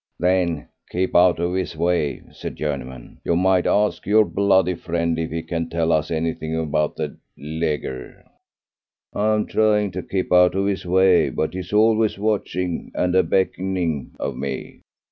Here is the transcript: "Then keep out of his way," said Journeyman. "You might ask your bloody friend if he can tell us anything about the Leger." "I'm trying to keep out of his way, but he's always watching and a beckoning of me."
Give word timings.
"Then 0.19 0.67
keep 0.89 1.15
out 1.15 1.37
of 1.37 1.53
his 1.53 1.77
way," 1.77 2.23
said 2.31 2.55
Journeyman. 2.55 3.19
"You 3.23 3.35
might 3.35 3.67
ask 3.67 4.07
your 4.07 4.25
bloody 4.25 4.73
friend 4.73 5.19
if 5.19 5.29
he 5.29 5.43
can 5.43 5.69
tell 5.69 5.91
us 5.91 6.09
anything 6.09 6.55
about 6.55 6.95
the 6.95 7.17
Leger." 7.37 8.25
"I'm 9.13 9.45
trying 9.45 9.91
to 9.91 10.01
keep 10.01 10.33
out 10.33 10.55
of 10.55 10.65
his 10.65 10.87
way, 10.87 11.29
but 11.29 11.53
he's 11.53 11.71
always 11.71 12.17
watching 12.17 12.91
and 12.95 13.13
a 13.13 13.21
beckoning 13.21 14.15
of 14.19 14.35
me." 14.35 14.79